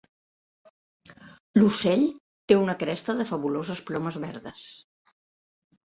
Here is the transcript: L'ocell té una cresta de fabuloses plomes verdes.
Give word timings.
L'ocell 1.59 2.01
té 2.51 2.59
una 2.63 2.77
cresta 2.85 3.17
de 3.21 3.27
fabuloses 3.33 3.85
plomes 3.91 4.19
verdes. 4.25 4.65